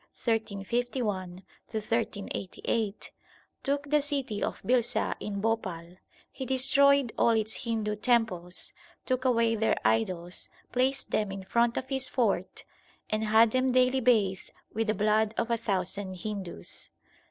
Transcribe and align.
1351 0.15 1.43
88) 1.77 3.11
took 3.61 3.91
the 3.91 4.01
city 4.01 4.41
of 4.41 4.59
Bhilsa 4.63 5.15
in 5.19 5.41
Bhopal, 5.41 5.97
he 6.31 6.43
destroyed 6.43 7.13
all 7.19 7.29
its 7.29 7.65
Hindu 7.65 7.95
temples, 7.97 8.73
took 9.05 9.25
away 9.25 9.55
their 9.55 9.77
idols, 9.85 10.49
placed 10.71 11.11
them 11.11 11.31
in 11.31 11.43
front 11.43 11.77
of 11.77 11.89
his 11.89 12.09
fort, 12.09 12.63
and 13.11 13.25
had 13.25 13.51
them 13.51 13.71
daily 13.73 13.99
bathed 13.99 14.51
with 14.73 14.87
the 14.87 14.95
blood 14.95 15.35
of 15.37 15.51
a 15.51 15.57
thousand 15.57 16.15
Hindus. 16.15 16.89